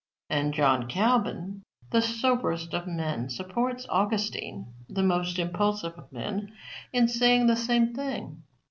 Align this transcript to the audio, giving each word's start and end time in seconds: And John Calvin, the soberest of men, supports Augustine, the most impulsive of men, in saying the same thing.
And 0.31 0.51
John 0.51 0.87
Calvin, 0.87 1.61
the 1.91 2.01
soberest 2.01 2.73
of 2.73 2.87
men, 2.87 3.29
supports 3.29 3.85
Augustine, 3.87 4.73
the 4.89 5.03
most 5.03 5.37
impulsive 5.37 5.93
of 5.93 6.11
men, 6.11 6.51
in 6.91 7.07
saying 7.07 7.45
the 7.45 7.55
same 7.55 7.93
thing. 7.93 8.41